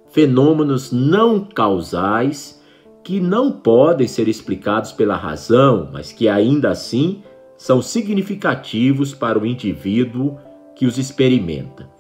Fenômenos 0.10 0.92
não 0.92 1.42
causais 1.42 2.62
que 3.04 3.20
não 3.20 3.52
podem 3.52 4.08
ser 4.08 4.28
explicados 4.28 4.92
pela 4.92 5.16
razão, 5.16 5.90
mas 5.92 6.12
que 6.12 6.28
ainda 6.28 6.70
assim 6.70 7.22
são 7.60 7.80
significativos 7.80 9.14
para 9.14 9.38
o 9.38 9.46
indivíduo 9.46 10.40
que 10.76 10.88
os 10.88 10.98
experimenta 10.98 12.00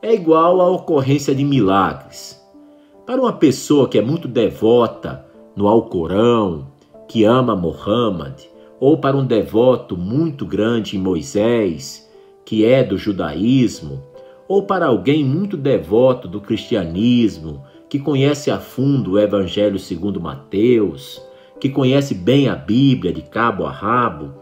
é 0.00 0.14
igual 0.14 0.60
à 0.60 0.70
ocorrência 0.70 1.34
de 1.34 1.44
milagres. 1.44 2.40
Para 3.04 3.20
uma 3.20 3.32
pessoa 3.32 3.88
que 3.88 3.98
é 3.98 4.02
muito 4.02 4.28
devota 4.28 5.24
no 5.56 5.66
Alcorão, 5.66 6.68
que 7.08 7.24
ama 7.24 7.56
Muhammad, 7.56 8.34
ou 8.78 8.98
para 8.98 9.16
um 9.16 9.26
devoto 9.26 9.96
muito 9.96 10.46
grande 10.46 10.96
em 10.96 11.00
Moisés, 11.00 12.08
que 12.44 12.64
é 12.64 12.84
do 12.84 12.96
judaísmo, 12.96 14.02
ou 14.46 14.62
para 14.62 14.86
alguém 14.86 15.24
muito 15.24 15.56
devoto 15.56 16.28
do 16.28 16.40
cristianismo, 16.40 17.62
que 17.88 17.98
conhece 17.98 18.50
a 18.50 18.58
fundo 18.58 19.12
o 19.12 19.18
Evangelho 19.18 19.78
segundo 19.78 20.20
Mateus, 20.20 21.20
que 21.58 21.68
conhece 21.68 22.14
bem 22.14 22.48
a 22.48 22.54
Bíblia 22.54 23.12
de 23.12 23.22
cabo 23.22 23.66
a 23.66 23.70
rabo, 23.72 24.32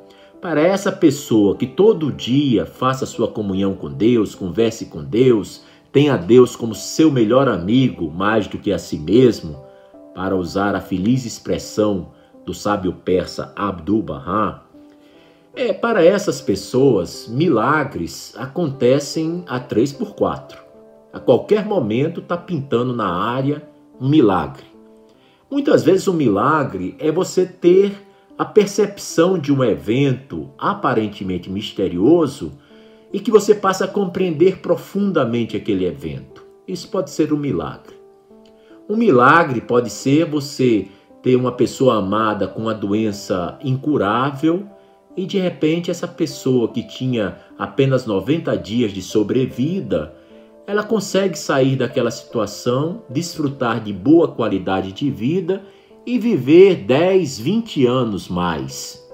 para 0.40 0.60
essa 0.60 0.92
pessoa 0.92 1.56
que 1.56 1.66
todo 1.66 2.12
dia 2.12 2.66
faça 2.66 3.06
sua 3.06 3.28
comunhão 3.28 3.74
com 3.74 3.90
Deus, 3.90 4.34
converse 4.34 4.86
com 4.86 5.02
Deus, 5.02 5.62
tenha 5.90 6.16
Deus 6.16 6.54
como 6.54 6.74
seu 6.74 7.10
melhor 7.10 7.48
amigo 7.48 8.10
mais 8.10 8.46
do 8.46 8.58
que 8.58 8.72
a 8.72 8.78
si 8.78 8.98
mesmo, 8.98 9.64
para 10.14 10.36
usar 10.36 10.74
a 10.74 10.80
feliz 10.80 11.24
expressão 11.24 12.10
do 12.44 12.54
sábio 12.54 12.92
persa 12.92 13.52
Abdu'l-Bahá, 13.56 14.62
é, 15.54 15.72
para 15.72 16.04
essas 16.04 16.40
pessoas, 16.40 17.26
milagres 17.26 18.34
acontecem 18.36 19.42
a 19.46 19.58
três 19.58 19.90
por 19.90 20.14
quatro. 20.14 20.62
A 21.12 21.18
qualquer 21.18 21.64
momento 21.64 22.20
está 22.20 22.36
pintando 22.36 22.94
na 22.94 23.10
área 23.10 23.66
um 23.98 24.06
milagre. 24.06 24.66
Muitas 25.50 25.82
vezes 25.82 26.06
o 26.06 26.12
um 26.12 26.14
milagre 26.16 26.94
é 26.98 27.10
você 27.10 27.46
ter 27.46 28.05
a 28.38 28.44
percepção 28.44 29.38
de 29.38 29.52
um 29.52 29.64
evento 29.64 30.50
aparentemente 30.58 31.50
misterioso 31.50 32.52
e 33.12 33.18
que 33.18 33.30
você 33.30 33.54
passa 33.54 33.86
a 33.86 33.88
compreender 33.88 34.58
profundamente 34.58 35.56
aquele 35.56 35.86
evento. 35.86 36.44
Isso 36.68 36.88
pode 36.88 37.10
ser 37.10 37.32
um 37.32 37.38
milagre. 37.38 37.96
Um 38.88 38.96
milagre 38.96 39.60
pode 39.60 39.90
ser 39.90 40.26
você 40.26 40.86
ter 41.22 41.34
uma 41.34 41.52
pessoa 41.52 41.96
amada 41.96 42.46
com 42.46 42.60
uma 42.60 42.74
doença 42.74 43.58
incurável 43.64 44.66
e 45.16 45.24
de 45.24 45.38
repente 45.38 45.90
essa 45.90 46.06
pessoa 46.06 46.68
que 46.68 46.86
tinha 46.86 47.38
apenas 47.58 48.04
90 48.04 48.54
dias 48.58 48.92
de 48.92 49.00
sobrevida, 49.00 50.14
ela 50.66 50.82
consegue 50.82 51.38
sair 51.38 51.74
daquela 51.74 52.10
situação, 52.10 53.02
desfrutar 53.08 53.82
de 53.82 53.92
boa 53.92 54.28
qualidade 54.28 54.92
de 54.92 55.10
vida 55.10 55.62
e 56.06 56.18
viver 56.20 56.84
10, 56.84 57.40
20 57.40 57.84
anos 57.84 58.28
mais. 58.28 59.04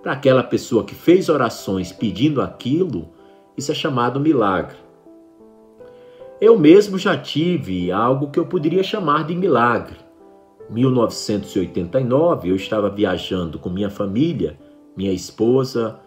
Para 0.00 0.12
aquela 0.12 0.44
pessoa 0.44 0.84
que 0.84 0.94
fez 0.94 1.28
orações 1.28 1.90
pedindo 1.90 2.40
aquilo, 2.40 3.08
isso 3.56 3.72
é 3.72 3.74
chamado 3.74 4.20
milagre. 4.20 4.76
Eu 6.40 6.56
mesmo 6.56 6.98
já 6.98 7.18
tive 7.18 7.90
algo 7.90 8.30
que 8.30 8.38
eu 8.38 8.46
poderia 8.46 8.84
chamar 8.84 9.26
de 9.26 9.34
milagre. 9.34 9.96
1989, 10.70 12.48
eu 12.48 12.56
estava 12.56 12.88
viajando 12.88 13.58
com 13.58 13.68
minha 13.68 13.90
família, 13.90 14.56
minha 14.96 15.12
esposa, 15.12 15.98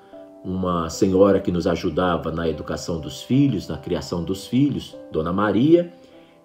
uma 0.43 0.89
senhora 0.89 1.39
que 1.39 1.51
nos 1.51 1.67
ajudava 1.67 2.31
na 2.31 2.47
educação 2.47 3.01
dos 3.01 3.21
filhos, 3.21 3.67
na 3.67 3.77
criação 3.77 4.23
dos 4.23 4.47
filhos, 4.47 4.95
Dona 5.11 5.33
Maria, 5.33 5.91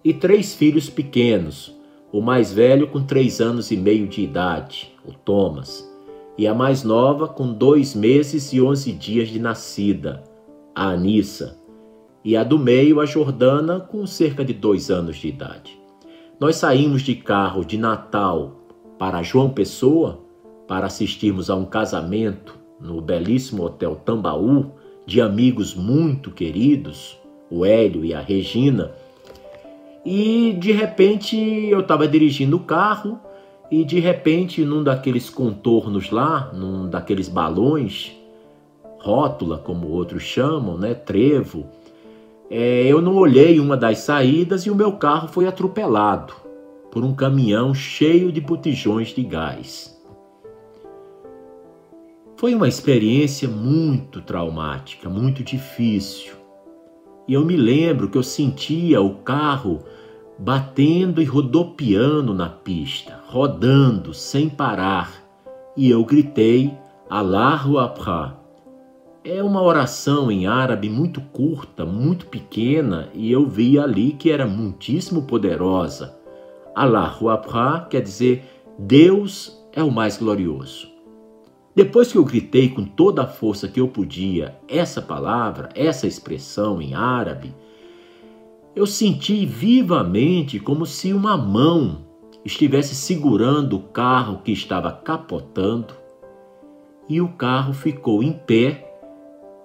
e 0.05 0.13
três 0.13 0.55
filhos 0.55 0.91
pequenos, 0.91 1.75
o 2.13 2.21
mais 2.21 2.53
velho 2.53 2.89
com 2.89 3.03
três 3.03 3.41
anos 3.41 3.71
e 3.71 3.77
meio 3.77 4.07
de 4.07 4.23
idade, 4.23 4.93
o 5.05 5.13
Thomas, 5.13 5.91
e 6.37 6.47
a 6.47 6.55
mais 6.55 6.85
nova 6.85 7.27
com 7.27 7.53
dois 7.53 7.95
meses 7.95 8.53
e 8.53 8.61
onze 8.61 8.93
dias 8.93 9.29
de 9.29 9.39
nascida, 9.39 10.23
a 10.75 10.89
Anissa, 10.91 11.59
e 12.25 12.37
a 12.37 12.45
do 12.45 12.59
meio, 12.59 13.01
a 13.01 13.07
Jordana, 13.07 13.81
com 13.81 14.07
cerca 14.07 14.45
de 14.45 14.53
dois 14.53 14.91
anos 14.91 15.17
de 15.17 15.29
idade. 15.29 15.81
Nós 16.39 16.57
saímos 16.57 17.03
de 17.03 17.15
carro 17.15 17.65
de 17.65 17.79
Natal 17.79 18.57
para 18.99 19.23
João 19.23 19.51
Pessoa 19.51 20.21
para 20.69 20.87
assistirmos 20.87 21.51
a 21.51 21.57
um 21.57 21.65
casamento 21.65 22.59
no 22.81 23.01
belíssimo 23.01 23.65
Hotel 23.65 23.97
Tambaú 23.97 24.73
de 25.07 25.21
amigos 25.21 25.75
muito 25.75 26.31
queridos, 26.31 27.19
o 27.51 27.65
Hélio 27.65 28.05
e 28.05 28.15
a 28.15 28.21
Regina. 28.21 28.93
E 30.05 30.53
de 30.59 30.73
repente 30.73 31.37
eu 31.37 31.81
estava 31.81 32.09
dirigindo 32.09 32.57
o 32.57 32.61
carro 32.61 33.21
e 33.71 33.85
de 33.85 34.01
repente 34.01 34.65
num 34.65 34.83
daqueles 34.83 35.31
contornos 35.31 36.11
lá, 36.11 36.51
num 36.53 36.89
daqueles 36.89 37.29
balões, 37.29 38.13
rótula 38.99 39.59
como 39.59 39.89
outros 39.89 40.23
chamam, 40.23 40.77
né, 40.77 40.95
trevo, 40.95 41.67
é, 42.51 42.87
eu 42.87 43.01
não 43.01 43.17
olhei 43.17 43.59
uma 43.59 43.77
das 43.77 43.99
saídas 43.99 44.67
e 44.67 44.71
o 44.71 44.75
meu 44.75 44.93
carro 44.93 45.29
foi 45.29 45.47
atropelado 45.47 46.35
por 46.91 47.03
um 47.03 47.15
caminhão 47.15 47.73
cheio 47.73 48.31
de 48.31 48.41
botijões 48.41 49.09
de 49.09 49.23
gás. 49.23 49.99
Foi 52.37 52.55
uma 52.55 52.69
experiência 52.69 53.49
muito 53.49 54.21
traumática, 54.21 55.09
muito 55.09 55.43
difícil. 55.43 56.42
E 57.27 57.35
eu 57.35 57.45
me 57.45 57.57
lembro 57.57 58.09
que 58.09 58.19
eu 58.19 58.23
sentia 58.23 59.01
o 59.01 59.17
carro 59.17 59.81
batendo 60.39 61.23
e 61.23 61.25
rodopiando 61.25 62.35
na 62.35 62.49
pista, 62.49 63.21
rodando 63.29 64.13
sem 64.13 64.49
parar. 64.49 65.23
E 65.77 65.91
eu 65.91 66.05
gritei: 66.05 66.73
Allahu 67.09 67.79
Akbar. 67.79 68.39
É 69.25 69.41
uma 69.41 69.63
oração 69.63 70.33
em 70.33 70.49
árabe 70.49 70.91
muito 70.91 71.21
curta, 71.21 71.87
muito 71.87 72.27
pequena, 72.27 73.09
e 73.15 73.31
eu 73.31 73.47
vi 73.47 73.79
ali 73.79 74.13
que 74.15 74.33
era 74.33 74.47
muitíssimo 74.47 75.23
poderosa. 75.23 76.19
Allahu 76.75 77.29
Akbar 77.29 77.89
quer 77.89 78.01
dizer 78.01 78.45
Deus 78.77 79.63
é 79.73 79.83
o 79.83 79.93
mais 79.93 80.17
glorioso. 80.17 80.92
Depois 81.75 82.13
que 82.13 82.19
eu 82.19 82.25
gritei 82.25 82.69
com 82.69 82.85
toda 82.85 83.23
a 83.23 83.27
força 83.27 83.67
que 83.67 83.81
eu 83.81 83.89
podia 83.89 84.55
essa 84.69 85.01
palavra, 85.01 85.71
essa 85.75 86.07
expressão 86.07 86.83
em 86.83 86.95
árabe, 86.95 87.55
eu 88.77 88.87
senti 88.87 89.47
vivamente 89.47 90.61
como 90.61 90.85
se 90.85 91.13
uma 91.13 91.37
mão 91.37 92.05
estivesse 92.45 92.95
segurando 92.95 93.77
o 93.77 93.83
carro 93.83 94.43
que 94.43 94.53
estava 94.53 94.93
capotando 94.93 95.95
e 97.09 97.21
o 97.21 97.29
carro 97.29 97.73
ficou 97.73 98.23
em 98.23 98.33
pé 98.33 98.89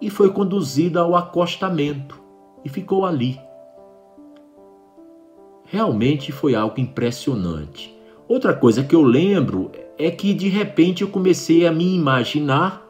e 0.02 0.10
foi 0.10 0.32
conduzida 0.32 1.02
ao 1.02 1.16
acostamento 1.16 2.22
e 2.64 2.70
ficou 2.70 3.06
ali. 3.06 3.40
Realmente 5.66 6.32
foi 6.32 6.56
algo 6.56 6.80
impressionante. 6.80 7.97
Outra 8.28 8.54
coisa 8.54 8.84
que 8.84 8.94
eu 8.94 9.02
lembro 9.02 9.72
é 9.98 10.12
que 10.12 10.34
de 10.34 10.50
repente 10.50 11.02
eu 11.02 11.08
comecei 11.08 11.66
a 11.66 11.72
me 11.72 11.96
imaginar, 11.96 12.86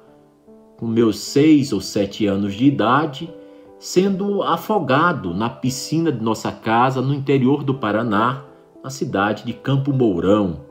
com 0.78 0.88
meus 0.88 1.20
seis 1.20 1.72
ou 1.72 1.80
sete 1.80 2.26
anos 2.26 2.56
de 2.56 2.66
idade, 2.66 3.30
sendo 3.78 4.42
afogado 4.42 5.36
na 5.36 5.48
piscina 5.48 6.12
de 6.12 6.24
nossa 6.24 6.52
casa 6.52 7.04
no 7.04 7.14
interior 7.14 7.64
do 7.64 7.76
Paraná, 7.76 8.46
na 8.84 8.90
cidade 8.90 9.46
de 9.46 9.54
Campo 9.54 9.94
Mourão, 9.94 10.62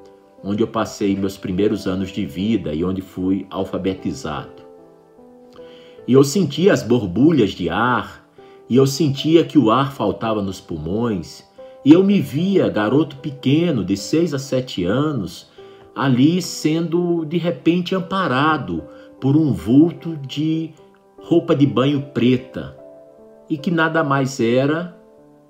onde 0.43 0.65
eu 0.65 0.69
passei 0.69 1.15
meus 1.15 1.37
primeiros 1.37 1.87
anos 1.87 2.11
de 2.11 2.27
vida 2.27 2.75
e 2.75 2.85
onde 2.85 3.01
fui 3.01 3.47
alfabetizado. 3.51 4.67
E 6.09 6.13
eu 6.13 6.25
sentia 6.25 6.73
as 6.73 6.83
borbulhas 6.83 7.51
de 7.51 7.69
ar, 7.69 8.29
e 8.69 8.75
eu 8.75 8.87
sentia 8.87 9.45
que 9.45 9.59
o 9.59 9.71
ar 9.71 9.93
faltava 9.93 10.43
nos 10.43 10.61
pulmões, 10.61 11.45
e 11.87 11.93
eu 11.93 12.03
me 12.03 12.21
via, 12.21 12.69
garoto 12.69 13.15
pequeno, 13.19 13.85
de 13.85 13.97
seis 13.97 14.35
a 14.35 14.41
sete 14.41 14.83
anos, 14.83 15.53
ali 15.95 16.43
sendo 16.43 17.25
de 17.25 17.39
repente 17.39 17.95
amparado 17.95 18.83
por 19.21 19.37
um 19.37 19.53
vulto 19.53 20.17
de 20.17 20.73
roupa 21.17 21.55
de 21.55 21.65
banho 21.65 22.03
preta, 22.13 22.77
e 23.49 23.57
que 23.57 23.71
nada 23.71 24.03
mais 24.03 24.41
era 24.41 25.01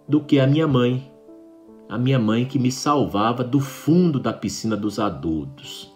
do 0.07 0.21
que 0.21 0.39
a 0.39 0.47
minha 0.47 0.69
mãe, 0.69 1.11
a 1.89 1.97
minha 1.97 2.19
mãe 2.19 2.45
que 2.45 2.59
me 2.59 2.71
salvava 2.71 3.43
do 3.43 3.59
fundo 3.59 4.21
da 4.21 4.31
piscina 4.31 4.77
dos 4.77 4.99
adultos. 4.99 5.91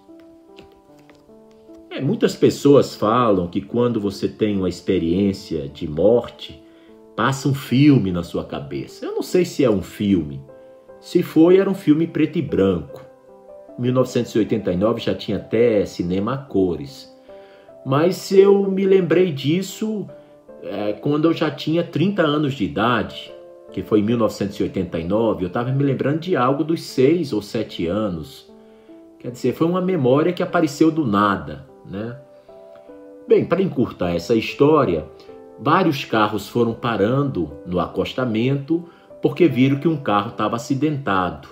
É, 1.90 2.00
muitas 2.00 2.34
pessoas 2.34 2.94
falam 2.94 3.46
que 3.46 3.60
quando 3.60 4.00
você 4.00 4.26
tem 4.26 4.56
uma 4.56 4.70
experiência 4.70 5.68
de 5.68 5.86
morte, 5.86 6.62
passa 7.16 7.48
um 7.48 7.54
filme 7.54 8.10
na 8.12 8.22
sua 8.22 8.44
cabeça. 8.44 9.04
Eu 9.04 9.12
não 9.12 9.22
sei 9.22 9.44
se 9.44 9.64
é 9.64 9.70
um 9.70 9.82
filme. 9.82 10.40
Se 11.00 11.22
foi, 11.22 11.58
era 11.58 11.68
um 11.68 11.74
filme 11.74 12.06
preto 12.06 12.38
e 12.38 12.42
branco. 12.42 13.04
1989 13.78 15.00
já 15.00 15.14
tinha 15.14 15.38
até 15.38 15.84
cinema 15.86 16.34
a 16.34 16.38
cores. 16.38 17.10
Mas 17.84 18.30
eu 18.30 18.70
me 18.70 18.84
lembrei 18.84 19.32
disso 19.32 20.06
é, 20.62 20.92
quando 20.92 21.26
eu 21.26 21.32
já 21.32 21.50
tinha 21.50 21.82
30 21.82 22.22
anos 22.22 22.54
de 22.54 22.64
idade, 22.64 23.32
que 23.72 23.82
foi 23.82 24.00
em 24.00 24.04
1989. 24.04 25.44
Eu 25.44 25.48
estava 25.48 25.72
me 25.72 25.82
lembrando 25.82 26.20
de 26.20 26.36
algo 26.36 26.62
dos 26.62 26.82
6 26.82 27.32
ou 27.32 27.40
7 27.40 27.86
anos. 27.86 28.50
Quer 29.18 29.30
dizer, 29.30 29.54
foi 29.54 29.66
uma 29.66 29.80
memória 29.80 30.32
que 30.32 30.42
apareceu 30.42 30.90
do 30.90 31.06
nada 31.06 31.70
né? 31.90 32.16
Bem, 33.26 33.44
para 33.44 33.62
encurtar 33.62 34.14
essa 34.14 34.34
história, 34.34 35.06
vários 35.60 36.04
carros 36.04 36.48
foram 36.48 36.72
parando 36.72 37.52
no 37.66 37.78
acostamento 37.78 38.88
porque 39.20 39.46
viram 39.46 39.78
que 39.78 39.86
um 39.86 39.96
carro 39.96 40.30
estava 40.30 40.56
acidentado. 40.56 41.48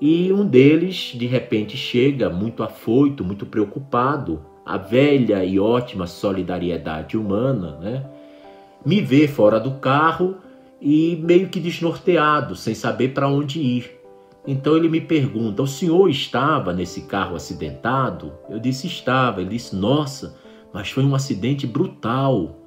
E 0.00 0.32
um 0.32 0.46
deles, 0.46 1.12
de 1.14 1.26
repente, 1.26 1.76
chega 1.76 2.30
muito 2.30 2.62
afoito, 2.62 3.24
muito 3.24 3.46
preocupado, 3.46 4.40
a 4.64 4.76
velha 4.76 5.44
e 5.44 5.58
ótima 5.58 6.06
solidariedade 6.06 7.16
humana, 7.16 7.78
né? 7.80 8.06
Me 8.84 9.00
vê 9.00 9.26
fora 9.26 9.58
do 9.58 9.72
carro 9.72 10.36
e 10.80 11.16
meio 11.22 11.48
que 11.48 11.58
desnorteado, 11.58 12.54
sem 12.54 12.74
saber 12.74 13.14
para 13.14 13.28
onde 13.28 13.60
ir. 13.60 13.90
Então 14.46 14.76
ele 14.76 14.88
me 14.88 15.00
pergunta: 15.00 15.62
O 15.62 15.66
senhor 15.66 16.08
estava 16.08 16.72
nesse 16.72 17.02
carro 17.02 17.34
acidentado? 17.34 18.32
Eu 18.48 18.58
disse: 18.58 18.86
Estava. 18.86 19.40
Ele 19.40 19.50
disse: 19.50 19.74
Nossa, 19.74 20.36
mas 20.72 20.90
foi 20.90 21.04
um 21.04 21.14
acidente 21.14 21.66
brutal. 21.66 22.63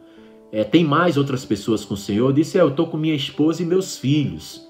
É, 0.58 0.64
tem 0.64 0.84
mais 0.84 1.18
outras 1.18 1.46
pessoas 1.46 1.86
com 1.86 1.94
o 1.94 1.98
senhor? 1.98 2.34
Disse: 2.34 2.58
é, 2.58 2.62
Eu 2.62 2.70
estou 2.70 2.88
com 2.88 2.98
minha 2.98 3.14
esposa 3.14 3.62
e 3.62 3.66
meus 3.66 3.96
filhos. 3.96 4.68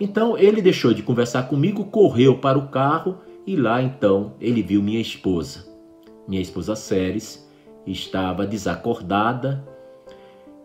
Então 0.00 0.36
ele 0.36 0.60
deixou 0.60 0.92
de 0.92 1.04
conversar 1.04 1.44
comigo, 1.44 1.84
correu 1.84 2.38
para 2.38 2.58
o 2.58 2.66
carro 2.66 3.18
e 3.46 3.54
lá 3.54 3.80
então 3.80 4.32
ele 4.40 4.60
viu 4.60 4.82
minha 4.82 5.00
esposa. 5.00 5.68
Minha 6.26 6.42
esposa 6.42 6.74
Ceres 6.74 7.48
estava 7.86 8.44
desacordada 8.44 9.64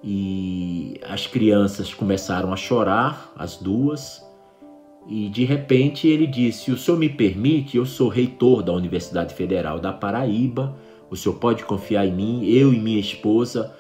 e 0.04 1.00
as 1.08 1.28
crianças 1.28 1.94
começaram 1.94 2.52
a 2.52 2.56
chorar, 2.56 3.34
as 3.38 3.58
duas. 3.58 4.26
E 5.08 5.30
de 5.30 5.46
repente 5.46 6.08
ele 6.08 6.26
disse: 6.26 6.72
O 6.72 6.78
senhor 6.78 6.98
me 6.98 7.08
permite? 7.10 7.78
Eu 7.78 7.86
sou 7.86 8.10
reitor 8.10 8.64
da 8.64 8.74
Universidade 8.74 9.36
Federal 9.36 9.80
da 9.80 9.94
Paraíba. 9.94 10.76
O 11.08 11.16
senhor 11.16 11.36
pode 11.36 11.64
confiar 11.66 12.08
em 12.08 12.12
mim. 12.12 12.46
Eu 12.48 12.74
e 12.74 12.80
minha 12.80 13.00
esposa 13.00 13.72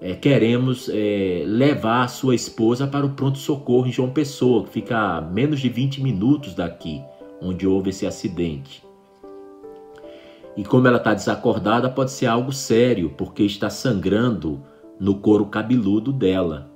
é, 0.00 0.14
queremos 0.14 0.88
é, 0.92 1.44
levar 1.46 2.04
a 2.04 2.08
sua 2.08 2.34
esposa 2.34 2.86
para 2.86 3.06
o 3.06 3.10
pronto-socorro 3.10 3.86
em 3.86 3.92
João 3.92 4.10
Pessoa, 4.10 4.64
que 4.64 4.70
fica 4.70 4.98
a 4.98 5.20
menos 5.20 5.60
de 5.60 5.68
20 5.68 6.02
minutos 6.02 6.54
daqui, 6.54 7.02
onde 7.40 7.66
houve 7.66 7.90
esse 7.90 8.06
acidente. 8.06 8.82
E 10.56 10.62
como 10.62 10.86
ela 10.86 10.98
está 10.98 11.14
desacordada, 11.14 11.88
pode 11.90 12.12
ser 12.12 12.26
algo 12.26 12.52
sério, 12.52 13.10
porque 13.16 13.42
está 13.42 13.68
sangrando 13.68 14.62
no 15.00 15.16
couro 15.16 15.46
cabeludo 15.46 16.12
dela. 16.12 16.70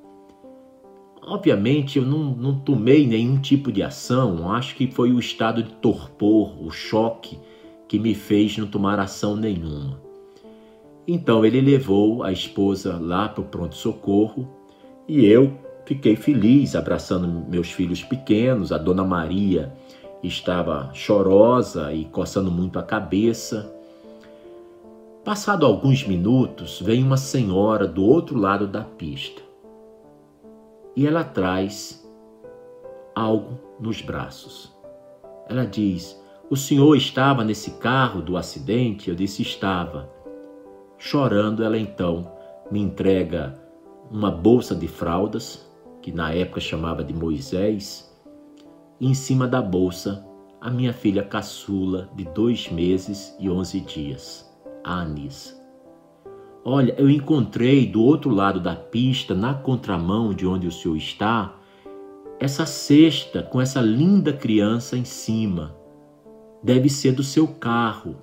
Obviamente, 1.22 1.98
eu 1.98 2.04
não, 2.04 2.34
não 2.34 2.58
tomei 2.58 3.06
nenhum 3.06 3.38
tipo 3.38 3.70
de 3.70 3.82
ação, 3.82 4.50
acho 4.50 4.74
que 4.74 4.90
foi 4.90 5.12
o 5.12 5.18
estado 5.18 5.62
de 5.62 5.70
torpor, 5.74 6.60
o 6.64 6.70
choque, 6.70 7.38
que 7.86 7.98
me 7.98 8.14
fez 8.14 8.56
não 8.56 8.66
tomar 8.66 8.98
ação 8.98 9.36
nenhuma. 9.36 10.07
Então 11.10 11.42
ele 11.42 11.62
levou 11.62 12.22
a 12.22 12.30
esposa 12.30 12.98
lá 13.00 13.30
para 13.30 13.40
o 13.40 13.46
pronto-socorro 13.46 14.46
e 15.08 15.24
eu 15.24 15.56
fiquei 15.86 16.14
feliz 16.14 16.76
abraçando 16.76 17.26
meus 17.48 17.72
filhos 17.72 18.04
pequenos. 18.04 18.72
A 18.72 18.76
dona 18.76 19.02
Maria 19.02 19.72
estava 20.22 20.90
chorosa 20.92 21.94
e 21.94 22.04
coçando 22.04 22.50
muito 22.50 22.78
a 22.78 22.82
cabeça. 22.82 23.74
Passado 25.24 25.64
alguns 25.64 26.06
minutos, 26.06 26.78
vem 26.78 27.02
uma 27.02 27.16
senhora 27.16 27.86
do 27.86 28.04
outro 28.04 28.38
lado 28.38 28.66
da 28.66 28.82
pista 28.82 29.40
e 30.94 31.06
ela 31.06 31.24
traz 31.24 32.06
algo 33.14 33.58
nos 33.80 34.02
braços. 34.02 34.70
Ela 35.48 35.64
diz: 35.64 36.22
O 36.50 36.56
senhor 36.56 36.94
estava 36.96 37.42
nesse 37.44 37.78
carro 37.78 38.20
do 38.20 38.36
acidente? 38.36 39.08
Eu 39.08 39.16
disse: 39.16 39.40
Estava. 39.40 40.17
Chorando, 40.98 41.62
ela 41.62 41.78
então 41.78 42.30
me 42.70 42.80
entrega 42.80 43.54
uma 44.10 44.30
bolsa 44.30 44.74
de 44.74 44.88
fraldas, 44.88 45.66
que 46.02 46.12
na 46.12 46.32
época 46.32 46.60
chamava 46.60 47.04
de 47.04 47.14
Moisés, 47.14 48.12
e 49.00 49.06
em 49.06 49.14
cima 49.14 49.46
da 49.46 49.62
bolsa 49.62 50.26
a 50.60 50.70
minha 50.70 50.92
filha 50.92 51.22
caçula 51.22 52.10
de 52.16 52.24
dois 52.24 52.68
meses 52.68 53.34
e 53.38 53.48
onze 53.48 53.80
dias, 53.80 54.52
a 54.82 55.00
Anissa. 55.02 55.56
Olha, 56.64 56.94
eu 56.98 57.08
encontrei 57.08 57.86
do 57.86 58.02
outro 58.02 58.30
lado 58.30 58.60
da 58.60 58.74
pista, 58.74 59.34
na 59.34 59.54
contramão 59.54 60.34
de 60.34 60.46
onde 60.46 60.66
o 60.66 60.72
senhor 60.72 60.96
está, 60.96 61.54
essa 62.40 62.66
cesta 62.66 63.42
com 63.42 63.60
essa 63.60 63.80
linda 63.80 64.32
criança 64.32 64.96
em 64.96 65.04
cima. 65.04 65.74
Deve 66.62 66.88
ser 66.88 67.12
do 67.12 67.22
seu 67.22 67.46
carro. 67.46 68.16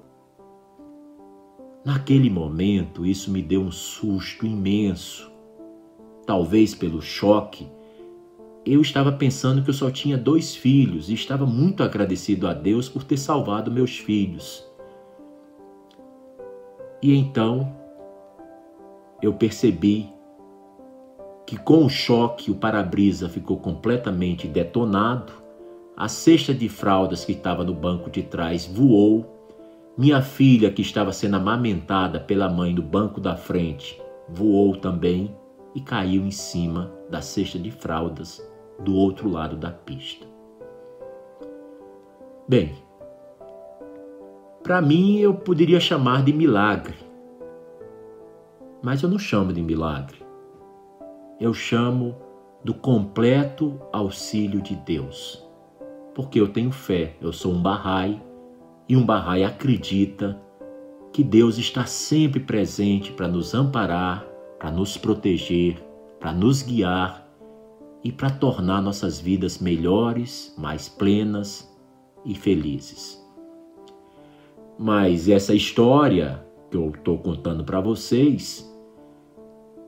Naquele 1.85 2.31
momento, 2.31 3.05
isso 3.05 3.29
me 3.29 3.43
deu 3.43 3.61
um 3.61 3.71
susto 3.71 4.43
imenso. 4.43 5.31
Talvez 6.25 6.73
pelo 6.73 6.99
choque, 6.99 7.67
eu 8.65 8.81
estava 8.81 9.11
pensando 9.11 9.61
que 9.61 9.69
eu 9.69 9.73
só 9.73 9.91
tinha 9.91 10.17
dois 10.17 10.55
filhos 10.55 11.11
e 11.11 11.13
estava 11.13 11.45
muito 11.45 11.83
agradecido 11.83 12.47
a 12.47 12.53
Deus 12.53 12.89
por 12.89 13.03
ter 13.03 13.17
salvado 13.17 13.71
meus 13.71 13.99
filhos. 13.99 14.65
E 17.03 17.15
então 17.15 17.71
eu 19.21 19.35
percebi 19.35 20.09
que 21.45 21.55
com 21.55 21.85
o 21.85 21.89
choque 21.89 22.49
o 22.49 22.55
para-brisa 22.55 23.29
ficou 23.29 23.57
completamente 23.57 24.47
detonado, 24.47 25.31
a 25.95 26.07
cesta 26.07 26.51
de 26.51 26.67
fraldas 26.67 27.23
que 27.23 27.33
estava 27.33 27.63
no 27.63 27.75
banco 27.75 28.09
de 28.09 28.23
trás 28.23 28.65
voou, 28.65 29.34
minha 29.97 30.21
filha 30.21 30.71
que 30.71 30.81
estava 30.81 31.13
sendo 31.13 31.37
amamentada 31.37 32.19
pela 32.19 32.49
mãe 32.49 32.73
no 32.73 32.81
banco 32.81 33.21
da 33.21 33.37
frente 33.37 34.01
voou 34.27 34.75
também 34.75 35.35
e 35.73 35.79
caiu 35.79 36.25
em 36.25 36.31
cima 36.31 36.91
da 37.09 37.21
cesta 37.21 37.57
de 37.57 37.71
fraldas 37.71 38.45
do 38.79 38.93
outro 38.93 39.29
lado 39.29 39.55
da 39.55 39.71
pista. 39.71 40.27
Bem, 42.47 42.75
para 44.61 44.81
mim 44.81 45.17
eu 45.17 45.33
poderia 45.33 45.79
chamar 45.79 46.23
de 46.23 46.33
milagre, 46.33 46.95
mas 48.83 49.01
eu 49.01 49.09
não 49.09 49.17
chamo 49.17 49.53
de 49.53 49.61
milagre. 49.61 50.17
Eu 51.39 51.53
chamo 51.53 52.15
do 52.63 52.73
completo 52.73 53.79
auxílio 53.91 54.61
de 54.61 54.75
Deus. 54.75 55.43
Porque 56.13 56.39
eu 56.39 56.47
tenho 56.47 56.71
fé, 56.71 57.15
eu 57.21 57.33
sou 57.33 57.51
um 57.51 57.61
Bahá'í 57.61 58.21
e 58.87 58.95
um 58.95 59.05
Bahá'í 59.05 59.43
acredita 59.43 60.39
que 61.11 61.23
Deus 61.23 61.57
está 61.57 61.85
sempre 61.85 62.39
presente 62.39 63.11
para 63.11 63.27
nos 63.27 63.53
amparar, 63.53 64.25
para 64.59 64.69
nos 64.71 64.97
proteger, 64.97 65.81
para 66.19 66.31
nos 66.31 66.61
guiar 66.61 67.27
e 68.03 68.11
para 68.11 68.29
tornar 68.29 68.81
nossas 68.81 69.19
vidas 69.19 69.59
melhores, 69.59 70.53
mais 70.57 70.89
plenas 70.89 71.73
e 72.23 72.35
felizes. 72.35 73.23
Mas 74.77 75.29
essa 75.29 75.53
história 75.53 76.45
que 76.69 76.77
eu 76.77 76.89
estou 76.89 77.17
contando 77.17 77.63
para 77.63 77.79
vocês 77.79 78.69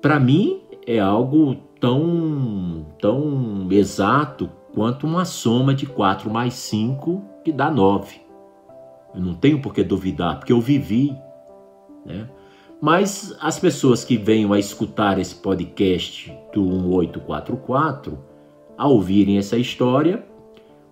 para 0.02 0.20
mim 0.20 0.62
é 0.86 1.00
algo 1.00 1.56
tão, 1.80 2.86
tão 3.00 3.68
exato 3.70 4.50
quanto 4.74 5.06
uma 5.06 5.26
soma 5.26 5.74
de 5.74 5.86
4 5.86 6.30
mais 6.30 6.54
5 6.54 7.22
que 7.44 7.52
dá 7.52 7.70
9. 7.70 8.27
Eu 9.18 9.24
não 9.24 9.34
tenho 9.34 9.60
por 9.60 9.74
que 9.74 9.84
duvidar, 9.84 10.38
porque 10.38 10.54
eu 10.54 10.62
vivi. 10.62 11.18
Né? 12.06 12.30
Mas 12.80 13.36
as 13.42 13.58
pessoas 13.58 14.06
que 14.06 14.16
venham 14.16 14.54
a 14.54 14.60
escutar 14.60 15.18
esse 15.18 15.34
podcast 15.34 16.32
do 16.54 16.62
1844, 16.62 18.20
ao 18.78 18.92
ouvirem 18.92 19.40
essa 19.40 19.58
história, 19.58 20.24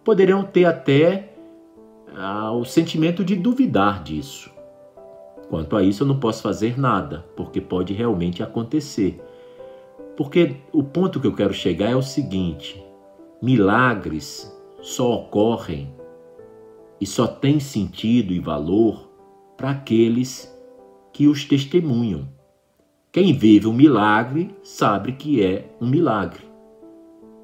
poderão 0.03 0.43
ter 0.43 0.65
até 0.65 1.35
ah, 2.15 2.51
o 2.51 2.65
sentimento 2.65 3.23
de 3.23 3.35
duvidar 3.35 4.01
disso. 4.01 4.51
Quanto 5.47 5.77
a 5.77 5.83
isso, 5.83 6.01
eu 6.01 6.07
não 6.07 6.19
posso 6.19 6.41
fazer 6.41 6.79
nada, 6.79 7.23
porque 7.35 7.61
pode 7.61 7.93
realmente 7.93 8.41
acontecer. 8.41 9.21
Porque 10.17 10.55
o 10.73 10.83
ponto 10.83 11.19
que 11.19 11.27
eu 11.27 11.35
quero 11.35 11.53
chegar 11.53 11.91
é 11.91 11.95
o 11.95 12.01
seguinte: 12.01 12.83
milagres 13.39 14.51
só 14.81 15.13
ocorrem 15.13 15.93
e 16.99 17.05
só 17.05 17.27
têm 17.27 17.59
sentido 17.59 18.33
e 18.33 18.39
valor 18.39 19.09
para 19.57 19.71
aqueles 19.71 20.53
que 21.11 21.27
os 21.27 21.45
testemunham. 21.45 22.27
Quem 23.11 23.33
vive 23.33 23.67
um 23.67 23.73
milagre 23.73 24.53
sabe 24.61 25.13
que 25.13 25.43
é 25.43 25.69
um 25.79 25.87
milagre. 25.87 26.43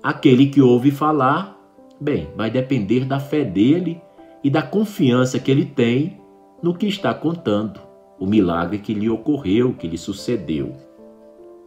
Aquele 0.04 0.48
que 0.48 0.62
ouve 0.62 0.92
falar, 0.92 1.58
bem, 2.00 2.30
vai 2.36 2.50
depender 2.50 3.06
da 3.06 3.20
fé 3.20 3.46
dele 3.46 4.02
e 4.44 4.50
da 4.50 4.62
confiança 4.62 5.40
que 5.40 5.50
ele 5.50 5.66
tem 5.66 6.20
no 6.62 6.74
que 6.74 6.88
está 6.88 7.14
contando 7.14 7.80
o 8.20 8.26
milagre 8.26 8.80
que 8.80 8.94
lhe 8.94 9.10
ocorreu, 9.10 9.74
que 9.74 9.88
lhe 9.88 9.98
sucedeu. 9.98 10.76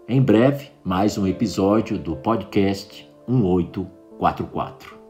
Em 0.07 0.21
breve, 0.21 0.69
mais 0.85 1.17
um 1.17 1.27
episódio 1.27 1.99
do 1.99 2.15
podcast 2.15 3.09
1844. 3.27 5.04